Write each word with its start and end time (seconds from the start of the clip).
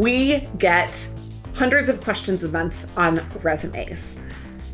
We 0.00 0.48
get 0.56 1.06
hundreds 1.52 1.90
of 1.90 2.00
questions 2.00 2.42
a 2.42 2.48
month 2.48 2.96
on 2.96 3.20
resumes. 3.42 4.16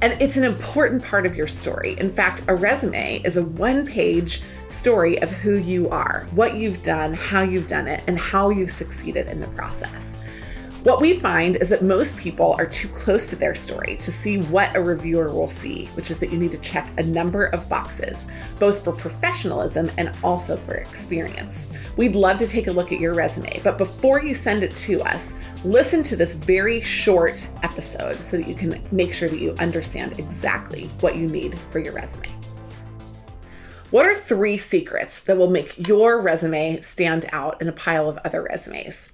And 0.00 0.12
it's 0.22 0.37
an 0.37 0.44
important 0.44 1.02
part 1.02 1.26
of 1.26 1.34
your 1.34 1.48
story. 1.48 1.96
In 1.98 2.10
fact, 2.10 2.44
a 2.46 2.54
resume 2.54 3.21
is 3.24 3.36
a 3.36 3.42
one 3.42 3.84
page 3.84 4.40
story 4.69 5.20
of 5.20 5.33
who 5.33 5.58
you 5.58 5.88
are, 5.88 6.28
what 6.30 6.54
you've 6.54 6.80
done, 6.84 7.12
how 7.12 7.42
you've 7.42 7.66
done 7.66 7.88
it, 7.88 8.04
and 8.06 8.16
how 8.16 8.51
you've 8.51 8.70
succeeded 8.70 9.26
in 9.26 9.40
the 9.40 9.48
process. 9.48 10.16
What 10.87 11.00
we 11.00 11.14
find 11.14 11.56
is 11.56 11.68
that 11.71 11.82
most 11.82 12.16
people 12.16 12.54
are 12.60 12.64
too 12.64 12.87
close 12.87 13.28
to 13.30 13.34
their 13.34 13.56
story 13.56 13.96
to 13.96 14.12
see 14.12 14.38
what 14.42 14.76
a 14.76 14.80
reviewer 14.80 15.32
will 15.32 15.48
see, 15.48 15.87
which 15.94 16.12
is 16.12 16.20
that 16.20 16.30
you 16.30 16.38
need 16.38 16.52
to 16.52 16.59
check 16.59 16.88
a 16.96 17.02
number 17.02 17.46
of 17.46 17.69
boxes, 17.69 18.28
both 18.60 18.84
for 18.84 18.92
professionalism 18.92 19.91
and 19.98 20.16
also 20.23 20.56
for 20.56 20.75
experience. 20.75 21.66
We'd 21.97 22.14
love 22.14 22.38
to 22.38 22.47
take 22.47 22.69
a 22.69 22.70
look 22.70 22.92
at 22.92 23.01
your 23.01 23.14
resume, 23.14 23.61
but 23.64 23.78
before 23.78 24.23
you 24.23 24.33
send 24.33 24.62
it 24.62 24.77
to 24.77 25.02
us, 25.02 25.34
listen 25.64 26.05
to 26.05 26.14
this 26.14 26.34
very 26.34 26.80
short 26.80 27.45
episode 27.64 28.20
so 28.20 28.37
that 28.37 28.47
you 28.47 28.55
can 28.55 28.80
make 28.92 29.12
sure 29.12 29.28
that 29.28 29.41
you 29.41 29.56
understand 29.59 30.20
exactly 30.20 30.84
what 31.00 31.16
you 31.16 31.27
need 31.27 31.59
for 31.59 31.80
your 31.80 31.95
resume. 31.95 32.28
What 33.93 34.07
are 34.07 34.17
three 34.17 34.57
secrets 34.57 35.21
that 35.21 35.37
will 35.37 35.49
make 35.49 35.87
your 35.87 36.21
resume 36.21 36.81
stand 36.81 37.27
out 37.31 37.63
in 37.63 37.69
a 37.69 37.73
pile 37.73 38.09
of 38.09 38.19
other 38.25 38.43
resumes? 38.43 39.12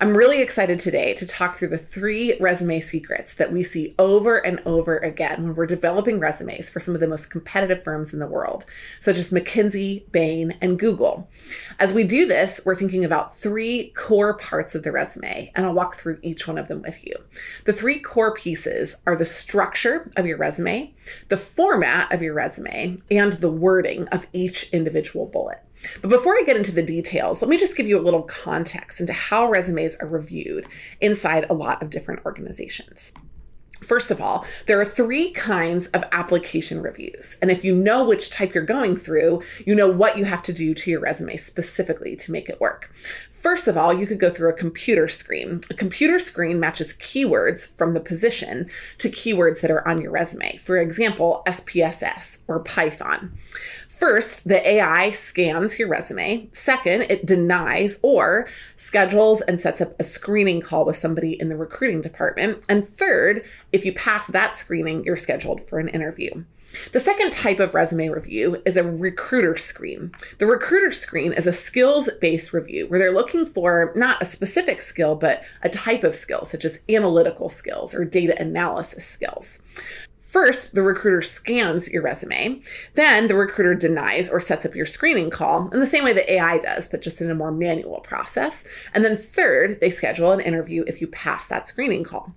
I'm 0.00 0.16
really 0.16 0.42
excited 0.42 0.80
today 0.80 1.14
to 1.14 1.26
talk 1.26 1.56
through 1.56 1.68
the 1.68 1.78
three 1.78 2.36
resume 2.40 2.80
secrets 2.80 3.34
that 3.34 3.52
we 3.52 3.62
see 3.62 3.94
over 3.96 4.38
and 4.38 4.60
over 4.66 4.98
again 4.98 5.44
when 5.44 5.54
we're 5.54 5.66
developing 5.66 6.18
resumes 6.18 6.68
for 6.68 6.80
some 6.80 6.94
of 6.94 7.00
the 7.00 7.06
most 7.06 7.30
competitive 7.30 7.84
firms 7.84 8.12
in 8.12 8.18
the 8.18 8.26
world, 8.26 8.66
such 8.98 9.18
as 9.18 9.30
McKinsey, 9.30 10.10
Bain, 10.10 10.56
and 10.60 10.80
Google. 10.80 11.30
As 11.78 11.92
we 11.92 12.02
do 12.02 12.26
this, 12.26 12.60
we're 12.64 12.74
thinking 12.74 13.04
about 13.04 13.36
three 13.36 13.90
core 13.94 14.34
parts 14.34 14.74
of 14.74 14.82
the 14.82 14.90
resume, 14.90 15.52
and 15.54 15.64
I'll 15.64 15.74
walk 15.74 15.96
through 15.96 16.18
each 16.22 16.48
one 16.48 16.58
of 16.58 16.66
them 16.66 16.82
with 16.82 17.06
you. 17.06 17.14
The 17.64 17.72
three 17.72 18.00
core 18.00 18.34
pieces 18.34 18.96
are 19.06 19.14
the 19.14 19.24
structure 19.24 20.10
of 20.16 20.26
your 20.26 20.38
resume, 20.38 20.92
the 21.28 21.36
format 21.36 22.12
of 22.12 22.20
your 22.20 22.34
resume, 22.34 22.98
and 23.12 23.34
the 23.34 23.50
wording 23.50 24.08
of 24.14 24.26
each 24.32 24.70
individual 24.70 25.26
bullet. 25.26 25.58
But 26.00 26.08
before 26.08 26.34
I 26.34 26.44
get 26.46 26.56
into 26.56 26.72
the 26.72 26.82
details, 26.82 27.42
let 27.42 27.48
me 27.48 27.58
just 27.58 27.76
give 27.76 27.86
you 27.86 27.98
a 27.98 28.00
little 28.00 28.22
context 28.22 29.00
into 29.00 29.12
how 29.12 29.48
resumes 29.48 29.96
are 29.96 30.06
reviewed 30.06 30.66
inside 31.00 31.46
a 31.50 31.54
lot 31.54 31.82
of 31.82 31.90
different 31.90 32.24
organizations. 32.24 33.12
First 33.84 34.10
of 34.10 34.20
all, 34.20 34.46
there 34.66 34.80
are 34.80 34.84
three 34.84 35.30
kinds 35.30 35.88
of 35.88 36.04
application 36.10 36.80
reviews. 36.80 37.36
And 37.42 37.50
if 37.50 37.64
you 37.64 37.74
know 37.74 38.04
which 38.04 38.30
type 38.30 38.54
you're 38.54 38.64
going 38.64 38.96
through, 38.96 39.42
you 39.66 39.74
know 39.74 39.88
what 39.88 40.16
you 40.16 40.24
have 40.24 40.42
to 40.44 40.52
do 40.52 40.74
to 40.74 40.90
your 40.90 41.00
resume 41.00 41.36
specifically 41.36 42.16
to 42.16 42.32
make 42.32 42.48
it 42.48 42.60
work. 42.60 42.94
First 43.30 43.68
of 43.68 43.76
all, 43.76 43.92
you 43.92 44.06
could 44.06 44.18
go 44.18 44.30
through 44.30 44.48
a 44.48 44.54
computer 44.54 45.06
screen. 45.06 45.60
A 45.68 45.74
computer 45.74 46.18
screen 46.18 46.58
matches 46.58 46.94
keywords 46.94 47.68
from 47.68 47.92
the 47.92 48.00
position 48.00 48.70
to 48.98 49.10
keywords 49.10 49.60
that 49.60 49.70
are 49.70 49.86
on 49.86 50.00
your 50.00 50.12
resume. 50.12 50.56
For 50.56 50.78
example, 50.78 51.42
SPSS 51.46 52.38
or 52.48 52.60
Python. 52.60 53.36
First, 54.06 54.46
the 54.46 54.68
AI 54.68 55.08
scans 55.12 55.78
your 55.78 55.88
resume. 55.88 56.50
Second, 56.52 57.06
it 57.08 57.24
denies 57.24 57.98
or 58.02 58.46
schedules 58.76 59.40
and 59.40 59.58
sets 59.58 59.80
up 59.80 59.98
a 59.98 60.04
screening 60.04 60.60
call 60.60 60.84
with 60.84 60.96
somebody 60.96 61.40
in 61.40 61.48
the 61.48 61.56
recruiting 61.56 62.02
department. 62.02 62.66
And 62.68 62.86
third, 62.86 63.46
if 63.72 63.86
you 63.86 63.94
pass 63.94 64.26
that 64.26 64.56
screening, 64.56 65.04
you're 65.04 65.16
scheduled 65.16 65.66
for 65.66 65.78
an 65.78 65.88
interview. 65.88 66.44
The 66.92 67.00
second 67.00 67.32
type 67.32 67.60
of 67.60 67.72
resume 67.72 68.10
review 68.10 68.60
is 68.66 68.76
a 68.76 68.84
recruiter 68.84 69.56
screen. 69.56 70.12
The 70.36 70.44
recruiter 70.44 70.92
screen 70.92 71.32
is 71.32 71.46
a 71.46 71.52
skills 71.52 72.10
based 72.20 72.52
review 72.52 72.86
where 72.86 72.98
they're 72.98 73.14
looking 73.14 73.46
for 73.46 73.90
not 73.96 74.20
a 74.20 74.26
specific 74.26 74.82
skill, 74.82 75.16
but 75.16 75.44
a 75.62 75.70
type 75.70 76.04
of 76.04 76.14
skill, 76.14 76.44
such 76.44 76.66
as 76.66 76.80
analytical 76.90 77.48
skills 77.48 77.94
or 77.94 78.04
data 78.04 78.38
analysis 78.38 79.06
skills. 79.06 79.62
First, 80.34 80.74
the 80.74 80.82
recruiter 80.82 81.22
scans 81.22 81.86
your 81.86 82.02
resume. 82.02 82.60
Then 82.94 83.28
the 83.28 83.36
recruiter 83.36 83.72
denies 83.72 84.28
or 84.28 84.40
sets 84.40 84.66
up 84.66 84.74
your 84.74 84.84
screening 84.84 85.30
call 85.30 85.68
in 85.68 85.78
the 85.78 85.86
same 85.86 86.02
way 86.02 86.12
that 86.12 86.28
AI 86.28 86.58
does, 86.58 86.88
but 86.88 87.02
just 87.02 87.20
in 87.20 87.30
a 87.30 87.36
more 87.36 87.52
manual 87.52 88.00
process. 88.00 88.64
And 88.92 89.04
then 89.04 89.16
third, 89.16 89.78
they 89.80 89.90
schedule 89.90 90.32
an 90.32 90.40
interview 90.40 90.82
if 90.88 91.00
you 91.00 91.06
pass 91.06 91.46
that 91.46 91.68
screening 91.68 92.02
call. 92.02 92.34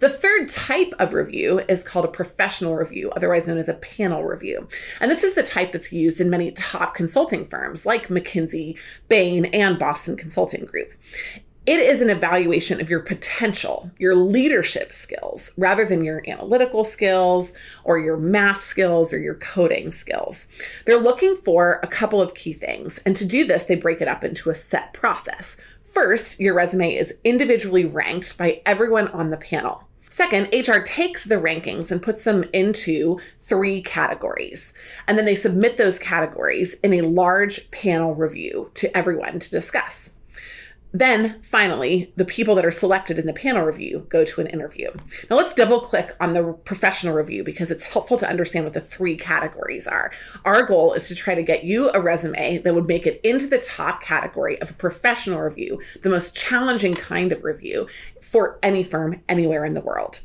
The 0.00 0.08
third 0.08 0.48
type 0.48 0.94
of 0.98 1.12
review 1.12 1.60
is 1.68 1.84
called 1.84 2.06
a 2.06 2.08
professional 2.08 2.74
review, 2.74 3.12
otherwise 3.14 3.46
known 3.46 3.58
as 3.58 3.68
a 3.68 3.74
panel 3.74 4.24
review. 4.24 4.66
And 5.00 5.08
this 5.08 5.22
is 5.22 5.36
the 5.36 5.44
type 5.44 5.70
that's 5.70 5.92
used 5.92 6.20
in 6.20 6.28
many 6.28 6.50
top 6.50 6.96
consulting 6.96 7.46
firms 7.46 7.86
like 7.86 8.08
McKinsey, 8.08 8.76
Bain, 9.06 9.44
and 9.44 9.78
Boston 9.78 10.16
Consulting 10.16 10.64
Group. 10.64 10.92
It 11.64 11.78
is 11.78 12.00
an 12.00 12.10
evaluation 12.10 12.80
of 12.80 12.90
your 12.90 12.98
potential, 12.98 13.88
your 13.96 14.16
leadership 14.16 14.92
skills, 14.92 15.52
rather 15.56 15.84
than 15.84 16.04
your 16.04 16.20
analytical 16.26 16.82
skills 16.82 17.52
or 17.84 18.00
your 18.00 18.16
math 18.16 18.64
skills 18.64 19.12
or 19.12 19.20
your 19.20 19.36
coding 19.36 19.92
skills. 19.92 20.48
They're 20.86 20.98
looking 20.98 21.36
for 21.36 21.78
a 21.84 21.86
couple 21.86 22.20
of 22.20 22.34
key 22.34 22.52
things. 22.52 22.98
And 23.06 23.14
to 23.14 23.24
do 23.24 23.44
this, 23.44 23.66
they 23.66 23.76
break 23.76 24.00
it 24.00 24.08
up 24.08 24.24
into 24.24 24.50
a 24.50 24.56
set 24.56 24.92
process. 24.92 25.56
First, 25.82 26.40
your 26.40 26.54
resume 26.54 26.96
is 26.96 27.14
individually 27.22 27.84
ranked 27.84 28.36
by 28.36 28.60
everyone 28.66 29.06
on 29.08 29.30
the 29.30 29.36
panel. 29.36 29.84
Second, 30.10 30.48
HR 30.52 30.80
takes 30.80 31.22
the 31.24 31.36
rankings 31.36 31.92
and 31.92 32.02
puts 32.02 32.24
them 32.24 32.44
into 32.52 33.20
three 33.38 33.82
categories. 33.82 34.74
And 35.06 35.16
then 35.16 35.26
they 35.26 35.36
submit 35.36 35.76
those 35.76 36.00
categories 36.00 36.74
in 36.82 36.92
a 36.92 37.02
large 37.02 37.70
panel 37.70 38.16
review 38.16 38.72
to 38.74 38.94
everyone 38.96 39.38
to 39.38 39.48
discuss. 39.48 40.10
Then 40.92 41.40
finally, 41.42 42.12
the 42.16 42.24
people 42.24 42.54
that 42.54 42.66
are 42.66 42.70
selected 42.70 43.18
in 43.18 43.26
the 43.26 43.32
panel 43.32 43.64
review 43.64 44.06
go 44.08 44.24
to 44.24 44.40
an 44.40 44.46
interview. 44.48 44.90
Now 45.30 45.36
let's 45.36 45.54
double 45.54 45.80
click 45.80 46.14
on 46.20 46.34
the 46.34 46.52
professional 46.64 47.14
review 47.14 47.42
because 47.44 47.70
it's 47.70 47.84
helpful 47.84 48.18
to 48.18 48.28
understand 48.28 48.64
what 48.64 48.74
the 48.74 48.80
three 48.80 49.16
categories 49.16 49.86
are. 49.86 50.12
Our 50.44 50.64
goal 50.64 50.92
is 50.92 51.08
to 51.08 51.14
try 51.14 51.34
to 51.34 51.42
get 51.42 51.64
you 51.64 51.90
a 51.94 52.00
resume 52.00 52.58
that 52.58 52.74
would 52.74 52.86
make 52.86 53.06
it 53.06 53.20
into 53.24 53.46
the 53.46 53.58
top 53.58 54.02
category 54.02 54.60
of 54.60 54.70
a 54.70 54.74
professional 54.74 55.40
review, 55.40 55.80
the 56.02 56.10
most 56.10 56.34
challenging 56.36 56.94
kind 56.94 57.32
of 57.32 57.44
review 57.44 57.88
for 58.20 58.58
any 58.62 58.84
firm 58.84 59.22
anywhere 59.28 59.64
in 59.64 59.74
the 59.74 59.80
world. 59.80 60.20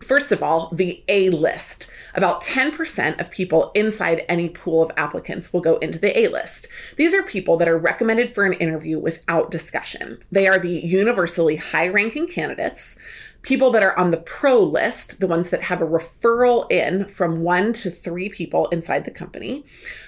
First 0.00 0.30
of 0.32 0.42
all, 0.42 0.70
the 0.72 1.02
A 1.08 1.30
list. 1.30 1.88
About 2.14 2.42
10% 2.42 3.20
of 3.20 3.30
people 3.30 3.72
inside 3.74 4.24
any 4.28 4.48
pool 4.48 4.82
of 4.82 4.90
applicants 4.96 5.52
will 5.52 5.60
go 5.60 5.76
into 5.78 5.98
the 5.98 6.18
A 6.18 6.28
list. 6.28 6.68
These 6.96 7.14
are 7.14 7.22
people 7.22 7.56
that 7.58 7.68
are 7.68 7.78
recommended 7.78 8.34
for 8.34 8.44
an 8.44 8.54
interview 8.54 8.98
without 8.98 9.50
discussion. 9.50 10.18
They 10.32 10.48
are 10.48 10.58
the 10.58 10.80
universally 10.80 11.56
high 11.56 11.88
ranking 11.88 12.26
candidates 12.26 12.96
people 13.46 13.70
that 13.70 13.82
are 13.84 13.96
on 13.96 14.10
the 14.10 14.16
pro 14.16 14.58
list, 14.58 15.20
the 15.20 15.26
ones 15.26 15.50
that 15.50 15.62
have 15.62 15.80
a 15.80 15.86
referral 15.86 16.70
in 16.70 17.06
from 17.06 17.42
one 17.42 17.72
to 17.72 17.88
three 17.88 18.28
people 18.28 18.66
inside 18.68 19.04
the 19.04 19.10
company, 19.10 19.64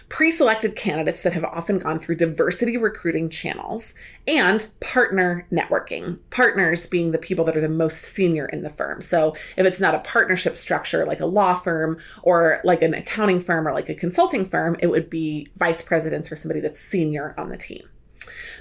pre 0.08 0.32
selected 0.32 0.74
candidates 0.74 1.22
that 1.22 1.32
have 1.32 1.44
often 1.44 1.78
gone 1.78 2.00
through 2.00 2.16
diversity 2.16 2.76
recruiting 2.76 3.28
channels, 3.30 3.94
and 4.26 4.66
partner 4.80 5.46
networking. 5.52 6.18
Partners 6.30 6.88
being 6.88 7.12
the 7.12 7.18
people 7.18 7.44
that 7.44 7.56
are 7.56 7.60
the 7.60 7.68
most 7.68 8.02
senior 8.02 8.46
in 8.46 8.62
the 8.62 8.70
firm. 8.70 9.00
So 9.00 9.34
if 9.56 9.64
it's 9.64 9.80
not 9.80 9.94
a 9.94 10.00
partnership 10.00 10.56
structure 10.56 11.06
like 11.06 11.20
a 11.20 11.26
law 11.26 11.54
firm 11.54 11.98
or 12.22 12.60
like 12.64 12.82
an 12.82 12.92
accounting 12.92 13.40
firm 13.40 13.68
or 13.68 13.72
like 13.72 13.88
a 13.88 13.94
consulting 13.94 14.44
firm, 14.44 14.76
it 14.80 14.88
would 14.88 15.08
be 15.08 15.46
vice 15.56 15.80
presidents 15.80 16.32
or 16.32 16.36
somebody 16.36 16.58
that's 16.60 16.80
senior 16.80 17.36
on 17.38 17.50
the 17.50 17.56
team. 17.56 17.88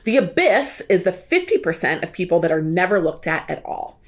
The 0.04 0.18
abyss 0.18 0.82
is 0.88 1.02
the 1.02 1.12
50% 1.12 2.04
of 2.04 2.14
people 2.14 2.40
that 2.42 2.52
are 2.52 2.62
never 2.62 3.00
looked 3.00 3.26
at 3.26 3.50
at 3.50 3.66
all 3.66 4.00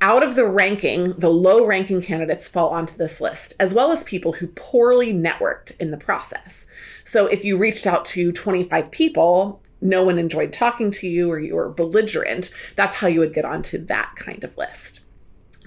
out 0.00 0.22
of 0.22 0.36
the 0.36 0.46
ranking, 0.46 1.12
the 1.18 1.30
low 1.30 1.64
ranking 1.64 2.00
candidates 2.00 2.48
fall 2.48 2.70
onto 2.70 2.96
this 2.96 3.20
list, 3.20 3.54
as 3.58 3.74
well 3.74 3.90
as 3.90 4.04
people 4.04 4.34
who 4.34 4.46
poorly 4.48 5.12
networked 5.12 5.76
in 5.80 5.90
the 5.90 5.96
process. 5.96 6.66
So 7.04 7.26
if 7.26 7.44
you 7.44 7.56
reached 7.56 7.86
out 7.86 8.04
to 8.06 8.30
25 8.30 8.90
people, 8.90 9.60
no 9.80 10.04
one 10.04 10.18
enjoyed 10.18 10.52
talking 10.52 10.90
to 10.92 11.08
you 11.08 11.30
or 11.30 11.38
you 11.38 11.54
were 11.54 11.68
belligerent, 11.68 12.52
that's 12.76 12.96
how 12.96 13.08
you 13.08 13.20
would 13.20 13.34
get 13.34 13.44
onto 13.44 13.84
that 13.86 14.14
kind 14.16 14.44
of 14.44 14.56
list. 14.56 15.00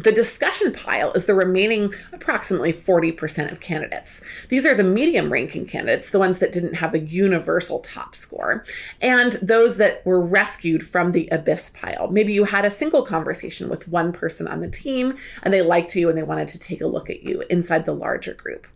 The 0.04 0.12
discussion 0.12 0.72
pile 0.72 1.12
is 1.14 1.26
the 1.26 1.36
remaining 1.36 1.94
approximately 2.12 2.74
40% 2.74 3.52
of 3.52 3.60
candidates. 3.60 4.22
These 4.50 4.66
are 4.66 4.74
the 4.74 4.84
medium 4.84 5.32
ranking 5.32 5.66
candidates, 5.66 6.10
the 6.10 6.20
ones 6.20 6.40
that 6.40 6.52
didn't 6.52 6.76
have 6.76 6.94
a 6.94 7.00
universal 7.00 7.80
top 7.80 8.16
score, 8.16 8.64
and 9.00 9.34
those 9.34 9.78
that 9.78 10.04
were 10.06 10.20
rescued 10.20 10.88
from 10.88 11.12
the 11.12 11.28
abyss 11.32 11.70
pile. 11.70 12.10
Maybe 12.10 12.34
you 12.34 12.46
had 12.46 12.66
a 12.66 12.72
single 12.72 13.04
conversation 13.04 13.70
with 13.70 13.88
one 13.88 14.12
person 14.12 14.48
on 14.48 14.62
the 14.62 14.70
team 14.70 15.16
and 15.44 15.54
they 15.54 15.62
liked 15.62 15.96
you 15.96 16.10
and 16.10 16.18
they 16.18 16.24
wanted 16.24 16.48
to 16.50 16.60
take 16.60 16.82
a 16.82 16.88
look 16.88 17.10
at 17.10 17.24
you 17.24 17.44
inside 17.50 17.86
the 17.86 17.94
larger 17.94 18.34
group 18.34 18.68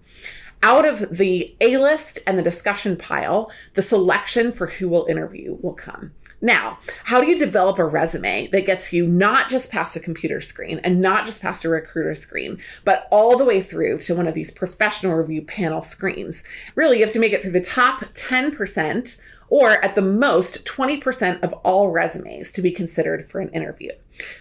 out 0.63 0.87
of 0.87 1.17
the 1.17 1.55
A 1.61 1.77
list 1.77 2.17
and 2.25 2.39
the 2.39 2.43
discussion 2.43 2.97
pile, 2.97 3.51
the 3.73 3.81
selection 3.81 4.51
for 4.51 4.65
who 4.67 4.89
will 4.89 5.05
interview 5.05 5.57
will 5.61 5.73
come. 5.73 6.11
Now, 6.45 6.77
how 7.05 7.19
do 7.19 7.25
you 7.25 7.35
develop 7.35 7.79
a 7.79 7.85
resume 7.85 8.45
that 8.51 8.67
gets 8.67 8.93
you 8.93 9.07
not 9.07 9.49
just 9.49 9.71
past 9.71 9.95
a 9.95 9.99
computer 9.99 10.39
screen 10.39 10.79
and 10.83 11.01
not 11.01 11.25
just 11.25 11.41
past 11.41 11.65
a 11.65 11.69
recruiter 11.69 12.13
screen, 12.13 12.59
but 12.83 13.07
all 13.09 13.35
the 13.35 13.43
way 13.43 13.61
through 13.61 13.97
to 14.01 14.13
one 14.13 14.27
of 14.27 14.35
these 14.35 14.51
professional 14.51 15.15
review 15.15 15.41
panel 15.41 15.81
screens? 15.81 16.43
Really, 16.75 16.99
you 16.99 17.03
have 17.03 17.13
to 17.13 17.19
make 17.19 17.33
it 17.33 17.41
through 17.41 17.53
the 17.53 17.61
top 17.61 18.01
10% 18.13 19.19
or 19.49 19.83
at 19.83 19.95
the 19.95 20.03
most 20.03 20.63
20% 20.65 21.41
of 21.41 21.51
all 21.63 21.89
resumes 21.89 22.51
to 22.51 22.61
be 22.61 22.69
considered 22.69 23.25
for 23.25 23.41
an 23.41 23.49
interview. 23.49 23.89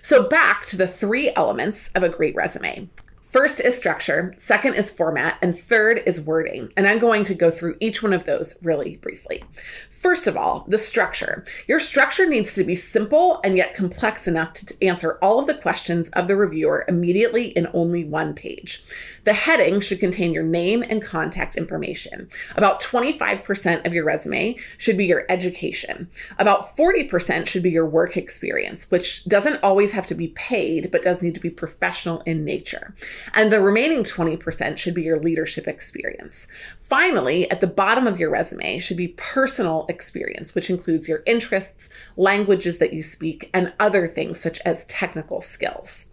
So, 0.02 0.28
back 0.28 0.66
to 0.66 0.76
the 0.76 0.86
three 0.86 1.32
elements 1.34 1.88
of 1.94 2.02
a 2.02 2.10
great 2.10 2.34
resume 2.34 2.90
First 3.34 3.58
is 3.58 3.76
structure, 3.76 4.32
second 4.36 4.74
is 4.74 4.92
format, 4.92 5.38
and 5.42 5.58
third 5.58 6.04
is 6.06 6.20
wording. 6.20 6.72
And 6.76 6.86
I'm 6.86 7.00
going 7.00 7.24
to 7.24 7.34
go 7.34 7.50
through 7.50 7.74
each 7.80 8.00
one 8.00 8.12
of 8.12 8.22
those 8.22 8.54
really 8.62 8.98
briefly. 8.98 9.42
First 9.90 10.28
of 10.28 10.36
all, 10.36 10.64
the 10.68 10.78
structure. 10.78 11.44
Your 11.66 11.80
structure 11.80 12.26
needs 12.26 12.54
to 12.54 12.62
be 12.62 12.76
simple 12.76 13.40
and 13.42 13.56
yet 13.56 13.74
complex 13.74 14.28
enough 14.28 14.52
to 14.52 14.86
answer 14.86 15.18
all 15.20 15.40
of 15.40 15.48
the 15.48 15.54
questions 15.54 16.10
of 16.10 16.28
the 16.28 16.36
reviewer 16.36 16.84
immediately 16.86 17.46
in 17.46 17.66
only 17.74 18.04
one 18.04 18.34
page. 18.34 18.84
The 19.24 19.32
heading 19.32 19.80
should 19.80 19.98
contain 19.98 20.32
your 20.32 20.44
name 20.44 20.84
and 20.88 21.02
contact 21.02 21.56
information. 21.56 22.28
About 22.54 22.80
25% 22.80 23.84
of 23.84 23.92
your 23.92 24.04
resume 24.04 24.56
should 24.78 24.96
be 24.96 25.06
your 25.06 25.24
education. 25.28 26.08
About 26.38 26.76
40% 26.76 27.48
should 27.48 27.64
be 27.64 27.70
your 27.70 27.86
work 27.86 28.16
experience, 28.16 28.90
which 28.92 29.24
doesn't 29.24 29.64
always 29.64 29.90
have 29.90 30.06
to 30.06 30.14
be 30.14 30.28
paid, 30.28 30.92
but 30.92 31.02
does 31.02 31.20
need 31.20 31.34
to 31.34 31.40
be 31.40 31.50
professional 31.50 32.20
in 32.26 32.44
nature. 32.44 32.94
And 33.32 33.50
the 33.50 33.60
remaining 33.60 34.04
20% 34.04 34.76
should 34.76 34.94
be 34.94 35.02
your 35.02 35.18
leadership 35.18 35.66
experience. 35.66 36.46
Finally, 36.78 37.50
at 37.50 37.60
the 37.60 37.66
bottom 37.66 38.06
of 38.06 38.18
your 38.18 38.30
resume 38.30 38.78
should 38.78 38.96
be 38.96 39.08
personal 39.16 39.86
experience, 39.88 40.54
which 40.54 40.70
includes 40.70 41.08
your 41.08 41.22
interests, 41.26 41.88
languages 42.16 42.78
that 42.78 42.92
you 42.92 43.02
speak, 43.02 43.50
and 43.52 43.72
other 43.80 44.06
things 44.06 44.38
such 44.38 44.60
as 44.60 44.84
technical 44.86 45.40
skills. 45.40 46.06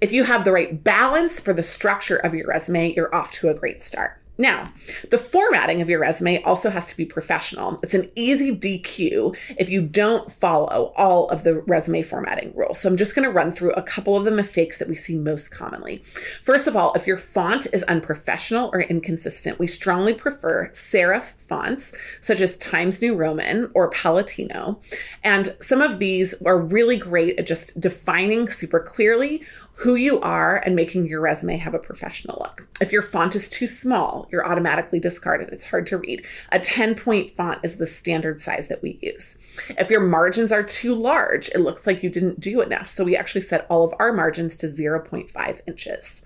If 0.00 0.12
you 0.12 0.24
have 0.24 0.44
the 0.44 0.52
right 0.52 0.82
balance 0.82 1.38
for 1.38 1.52
the 1.52 1.62
structure 1.62 2.16
of 2.16 2.34
your 2.34 2.48
resume, 2.48 2.94
you're 2.94 3.14
off 3.14 3.30
to 3.32 3.48
a 3.48 3.54
great 3.54 3.82
start. 3.82 4.21
Now, 4.38 4.72
the 5.10 5.18
formatting 5.18 5.82
of 5.82 5.90
your 5.90 6.00
resume 6.00 6.42
also 6.42 6.70
has 6.70 6.86
to 6.86 6.96
be 6.96 7.04
professional. 7.04 7.78
It's 7.82 7.94
an 7.94 8.10
easy 8.16 8.56
DQ 8.56 9.36
if 9.58 9.68
you 9.68 9.82
don't 9.82 10.32
follow 10.32 10.92
all 10.96 11.28
of 11.28 11.44
the 11.44 11.60
resume 11.60 12.02
formatting 12.02 12.52
rules. 12.56 12.80
So 12.80 12.88
I'm 12.88 12.96
just 12.96 13.14
going 13.14 13.28
to 13.28 13.34
run 13.34 13.52
through 13.52 13.72
a 13.72 13.82
couple 13.82 14.16
of 14.16 14.24
the 14.24 14.30
mistakes 14.30 14.78
that 14.78 14.88
we 14.88 14.94
see 14.94 15.16
most 15.16 15.50
commonly. 15.50 16.02
First 16.42 16.66
of 16.66 16.76
all, 16.76 16.94
if 16.94 17.06
your 17.06 17.18
font 17.18 17.66
is 17.74 17.82
unprofessional 17.84 18.70
or 18.72 18.80
inconsistent, 18.80 19.58
we 19.58 19.66
strongly 19.66 20.14
prefer 20.14 20.70
serif 20.70 21.34
fonts 21.38 21.92
such 22.20 22.40
as 22.40 22.56
Times 22.56 23.02
New 23.02 23.14
Roman 23.14 23.70
or 23.74 23.90
Palatino. 23.90 24.80
And 25.22 25.54
some 25.60 25.82
of 25.82 25.98
these 25.98 26.34
are 26.44 26.58
really 26.58 26.96
great 26.96 27.38
at 27.38 27.46
just 27.46 27.78
defining 27.78 28.48
super 28.48 28.80
clearly 28.80 29.42
who 29.74 29.94
you 29.96 30.20
are 30.20 30.58
and 30.58 30.76
making 30.76 31.08
your 31.08 31.20
resume 31.20 31.56
have 31.56 31.74
a 31.74 31.78
professional 31.78 32.38
look. 32.38 32.68
If 32.80 32.92
your 32.92 33.02
font 33.02 33.34
is 33.34 33.48
too 33.48 33.66
small, 33.66 34.21
you're 34.30 34.46
automatically 34.46 35.00
discarded. 35.00 35.50
It's 35.50 35.64
hard 35.64 35.86
to 35.86 35.98
read. 35.98 36.26
A 36.50 36.58
10 36.58 36.94
point 36.94 37.30
font 37.30 37.60
is 37.62 37.76
the 37.76 37.86
standard 37.86 38.40
size 38.40 38.68
that 38.68 38.82
we 38.82 38.98
use. 39.02 39.38
If 39.78 39.90
your 39.90 40.00
margins 40.00 40.52
are 40.52 40.62
too 40.62 40.94
large, 40.94 41.48
it 41.50 41.60
looks 41.60 41.86
like 41.86 42.02
you 42.02 42.10
didn't 42.10 42.40
do 42.40 42.60
enough. 42.60 42.88
So 42.88 43.04
we 43.04 43.16
actually 43.16 43.42
set 43.42 43.66
all 43.68 43.84
of 43.84 43.94
our 43.98 44.12
margins 44.12 44.56
to 44.56 44.66
0.5 44.66 45.60
inches. 45.66 46.22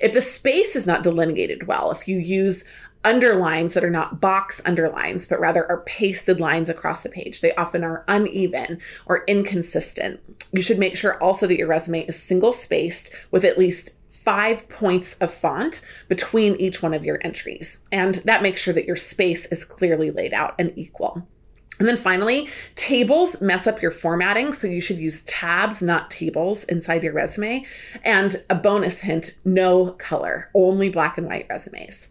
If 0.00 0.12
the 0.12 0.20
space 0.20 0.76
is 0.76 0.86
not 0.86 1.02
delineated 1.02 1.66
well, 1.66 1.90
if 1.90 2.08
you 2.08 2.18
use 2.18 2.64
underlines 3.04 3.74
that 3.74 3.84
are 3.84 3.90
not 3.90 4.20
box 4.20 4.60
underlines, 4.64 5.26
but 5.26 5.38
rather 5.38 5.68
are 5.68 5.82
pasted 5.82 6.40
lines 6.40 6.68
across 6.68 7.02
the 7.02 7.08
page. 7.08 7.40
They 7.40 7.54
often 7.54 7.84
are 7.84 8.04
uneven 8.08 8.80
or 9.06 9.24
inconsistent. 9.26 10.20
You 10.52 10.62
should 10.62 10.78
make 10.78 10.96
sure 10.96 11.22
also 11.22 11.46
that 11.46 11.58
your 11.58 11.68
resume 11.68 12.06
is 12.06 12.20
single 12.20 12.52
spaced 12.52 13.10
with 13.30 13.44
at 13.44 13.58
least 13.58 13.90
five 14.24 14.68
points 14.68 15.14
of 15.20 15.32
font 15.32 15.82
between 16.08 16.56
each 16.56 16.82
one 16.82 16.94
of 16.94 17.04
your 17.04 17.18
entries. 17.22 17.78
And 17.92 18.14
that 18.26 18.42
makes 18.42 18.60
sure 18.60 18.74
that 18.74 18.86
your 18.86 18.96
space 18.96 19.46
is 19.46 19.64
clearly 19.64 20.10
laid 20.10 20.32
out 20.32 20.54
and 20.58 20.72
equal. 20.76 21.26
And 21.78 21.88
then 21.88 21.96
finally, 21.96 22.48
tables 22.76 23.40
mess 23.40 23.66
up 23.66 23.82
your 23.82 23.90
formatting. 23.90 24.52
So 24.52 24.66
you 24.68 24.80
should 24.80 24.98
use 24.98 25.22
tabs, 25.22 25.82
not 25.82 26.10
tables 26.10 26.64
inside 26.64 27.02
your 27.02 27.12
resume. 27.12 27.64
And 28.04 28.36
a 28.48 28.54
bonus 28.54 29.00
hint 29.00 29.34
no 29.44 29.92
color, 29.92 30.50
only 30.54 30.88
black 30.88 31.18
and 31.18 31.26
white 31.26 31.46
resumes. 31.50 32.10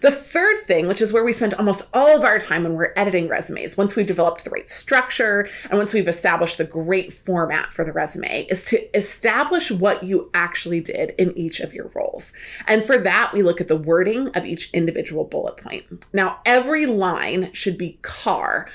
The 0.00 0.10
third 0.10 0.58
thing, 0.66 0.88
which 0.88 1.00
is 1.00 1.12
where 1.12 1.24
we 1.24 1.32
spend 1.32 1.54
almost 1.54 1.82
all 1.92 2.16
of 2.16 2.24
our 2.24 2.38
time 2.38 2.64
when 2.64 2.74
we're 2.74 2.92
editing 2.96 3.28
resumes, 3.28 3.76
once 3.76 3.96
we've 3.96 4.06
developed 4.06 4.44
the 4.44 4.50
right 4.50 4.68
structure 4.68 5.46
and 5.70 5.78
once 5.78 5.92
we've 5.92 6.08
established 6.08 6.58
the 6.58 6.64
great 6.64 7.12
format 7.12 7.72
for 7.72 7.84
the 7.84 7.92
resume, 7.92 8.46
is 8.50 8.64
to 8.66 8.96
establish 8.96 9.70
what 9.70 10.02
you 10.02 10.30
actually 10.34 10.80
did 10.80 11.10
in 11.18 11.36
each 11.36 11.60
of 11.60 11.72
your 11.72 11.90
roles. 11.94 12.32
And 12.66 12.84
for 12.84 12.98
that, 12.98 13.32
we 13.32 13.42
look 13.42 13.60
at 13.60 13.68
the 13.68 13.76
wording 13.76 14.28
of 14.28 14.44
each 14.44 14.70
individual 14.72 15.24
bullet 15.24 15.56
point. 15.56 16.06
Now, 16.12 16.40
every 16.44 16.86
line 16.86 17.52
should 17.52 17.78
be 17.78 17.98
car 18.02 18.66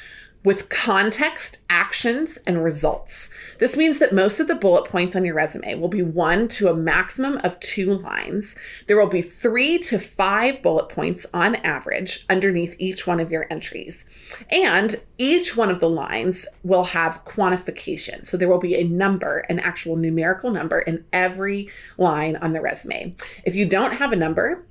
with 0.43 0.69
context, 0.69 1.57
actions, 1.69 2.37
and 2.45 2.63
results. 2.63 3.29
This 3.59 3.75
means 3.75 3.99
that 3.99 4.13
most 4.13 4.39
of 4.39 4.47
the 4.47 4.55
bullet 4.55 4.85
points 4.85 5.15
on 5.15 5.25
your 5.25 5.35
resume 5.35 5.75
will 5.75 5.89
be 5.89 6.01
one 6.01 6.47
to 6.49 6.69
a 6.69 6.75
maximum 6.75 7.37
of 7.43 7.59
two 7.59 7.95
lines. 7.95 8.55
There 8.87 8.97
will 8.97 9.09
be 9.09 9.21
three 9.21 9.77
to 9.79 9.99
five 9.99 10.61
bullet 10.61 10.89
points 10.89 11.25
on 11.33 11.55
average 11.57 12.25
underneath 12.29 12.75
each 12.79 13.05
one 13.05 13.19
of 13.19 13.31
your 13.31 13.47
entries. 13.49 14.05
And 14.49 14.95
each 15.17 15.57
one 15.57 15.69
of 15.69 15.79
the 15.79 15.89
lines 15.89 16.45
will 16.63 16.85
have 16.85 17.25
quantification. 17.25 18.25
So 18.25 18.37
there 18.37 18.49
will 18.49 18.59
be 18.59 18.75
a 18.75 18.83
number, 18.83 19.39
an 19.49 19.59
actual 19.59 19.95
numerical 19.95 20.51
number 20.51 20.79
in 20.79 21.05
every 21.11 21.69
line 21.97 22.35
on 22.37 22.53
the 22.53 22.61
resume. 22.61 23.15
If 23.43 23.55
you 23.55 23.67
don't 23.67 23.93
have 23.93 24.11
a 24.11 24.17
number, 24.17 24.65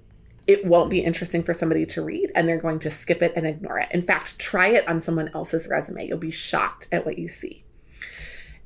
it 0.46 0.64
won't 0.64 0.90
be 0.90 1.00
interesting 1.00 1.42
for 1.42 1.52
somebody 1.52 1.84
to 1.86 2.02
read 2.02 2.30
and 2.34 2.48
they're 2.48 2.58
going 2.58 2.78
to 2.80 2.90
skip 2.90 3.20
it 3.22 3.32
and 3.36 3.46
ignore 3.46 3.78
it. 3.78 3.88
In 3.90 4.02
fact, 4.02 4.38
try 4.38 4.68
it 4.68 4.86
on 4.86 5.00
someone 5.00 5.30
else's 5.34 5.68
resume. 5.68 6.06
You'll 6.06 6.18
be 6.18 6.30
shocked 6.30 6.86
at 6.92 7.04
what 7.04 7.18
you 7.18 7.28
see. 7.28 7.65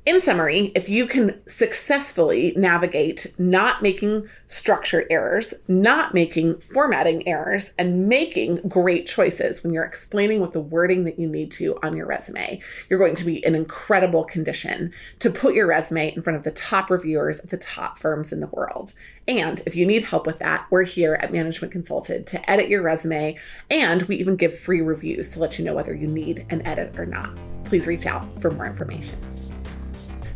In 0.03 0.19
summary, 0.19 0.71
if 0.73 0.89
you 0.89 1.05
can 1.05 1.39
successfully 1.47 2.55
navigate 2.57 3.27
not 3.37 3.83
making 3.83 4.25
structure 4.47 5.05
errors, 5.11 5.53
not 5.67 6.15
making 6.15 6.55
formatting 6.55 7.27
errors, 7.27 7.71
and 7.77 8.09
making 8.09 8.67
great 8.67 9.05
choices 9.05 9.63
when 9.63 9.75
you're 9.75 9.83
explaining 9.83 10.41
with 10.41 10.53
the 10.53 10.59
wording 10.59 11.03
that 11.03 11.19
you 11.19 11.27
need 11.27 11.51
to 11.51 11.77
on 11.83 11.95
your 11.95 12.07
resume, 12.07 12.59
you're 12.89 12.97
going 12.97 13.13
to 13.13 13.23
be 13.23 13.45
in 13.45 13.53
incredible 13.53 14.23
condition 14.23 14.91
to 15.19 15.29
put 15.29 15.53
your 15.53 15.67
resume 15.67 16.15
in 16.15 16.23
front 16.23 16.35
of 16.35 16.43
the 16.43 16.51
top 16.51 16.89
reviewers 16.89 17.37
of 17.37 17.51
the 17.51 17.57
top 17.57 17.99
firms 17.99 18.33
in 18.33 18.39
the 18.39 18.47
world. 18.47 18.93
And 19.27 19.61
if 19.67 19.75
you 19.75 19.85
need 19.85 20.01
help 20.01 20.25
with 20.25 20.39
that, 20.39 20.65
we're 20.71 20.83
here 20.83 21.19
at 21.21 21.31
Management 21.31 21.71
Consulted 21.71 22.25
to 22.25 22.49
edit 22.49 22.69
your 22.69 22.81
resume, 22.81 23.37
and 23.69 24.01
we 24.03 24.15
even 24.15 24.35
give 24.35 24.57
free 24.57 24.81
reviews 24.81 25.31
to 25.33 25.39
let 25.39 25.59
you 25.59 25.65
know 25.65 25.75
whether 25.75 25.93
you 25.93 26.07
need 26.07 26.43
an 26.49 26.65
edit 26.65 26.97
or 26.97 27.05
not. 27.05 27.37
Please 27.65 27.85
reach 27.85 28.07
out 28.07 28.41
for 28.41 28.49
more 28.49 28.65
information. 28.65 29.19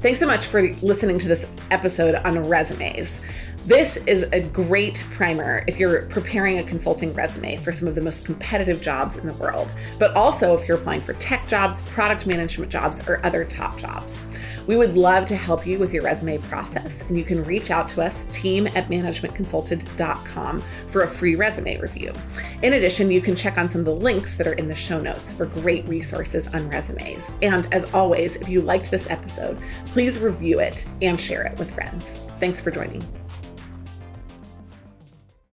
Thanks 0.05 0.19
so 0.19 0.27
much 0.27 0.45
for 0.45 0.62
listening 0.83 1.17
to 1.17 1.27
this 1.27 1.47
episode 1.71 2.13
on 2.13 2.47
resumes. 2.47 3.21
This 3.65 3.98
is 4.05 4.22
a 4.31 4.41
great 4.41 5.03
primer 5.10 5.63
if 5.67 5.79
you're 5.79 6.03
preparing 6.03 6.60
a 6.60 6.63
consulting 6.63 7.12
resume 7.15 7.57
for 7.57 7.72
some 7.72 7.88
of 7.88 7.95
the 7.95 8.01
most 8.01 8.24
competitive 8.24 8.79
jobs 8.79 9.17
in 9.17 9.25
the 9.25 9.34
world, 9.34 9.74
but 9.98 10.15
also 10.15 10.55
if 10.55 10.67
you're 10.67 10.77
applying 10.77 11.01
for 11.01 11.13
tech 11.13 11.48
jobs, 11.48 11.81
product 11.81 12.27
management 12.27 12.72
jobs, 12.72 13.10
or 13.10 13.25
other 13.25 13.43
top 13.43 13.75
jobs. 13.75 14.27
We 14.67 14.77
would 14.77 14.95
love 14.95 15.25
to 15.25 15.36
help 15.36 15.65
you 15.65 15.79
with 15.79 15.93
your 15.93 16.03
resume 16.03 16.38
process, 16.38 17.01
and 17.07 17.17
you 17.17 17.24
can 17.24 17.43
reach 17.43 17.72
out 17.72 17.88
to 17.89 18.03
us, 18.03 18.25
team 18.31 18.67
at 18.67 18.88
managementconsulted.com, 18.88 20.62
for 20.62 21.01
a 21.01 21.07
free 21.07 21.34
resume 21.34 21.79
review. 21.79 22.13
In 22.62 22.74
addition, 22.74 23.10
you 23.10 23.19
can 23.19 23.36
check 23.36 23.57
on 23.57 23.67
some 23.67 23.79
of 23.79 23.86
the 23.86 23.95
links 23.95 24.36
that 24.36 24.45
are 24.45 24.53
in 24.53 24.67
the 24.67 24.75
show 24.75 25.01
notes 25.01 25.34
for 25.34 25.48
great 25.48 25.88
resources 25.88 26.48
on 26.50 26.69
resumes. 26.69 27.31
And 27.41 27.67
as 27.74 27.91
always, 27.95 28.36
if 28.36 28.48
you 28.48 28.62
liked 28.62 28.91
this 28.91 29.10
episode, 29.10 29.57
please 29.88 30.19
review 30.19 30.60
it 30.60 30.86
and 31.01 31.19
share 31.19 31.48
it 31.48 31.57
with 31.57 31.72
friends. 31.72 32.19
Thanks 32.39 32.62
for 32.62 32.69
joining. 32.69 33.03